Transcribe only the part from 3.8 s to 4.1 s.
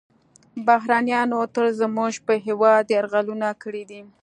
دي